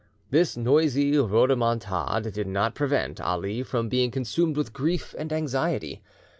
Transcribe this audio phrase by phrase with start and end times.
[0.31, 6.01] This noisy rhodomontade did not prevent Ali from being consumed with grief and anxiety.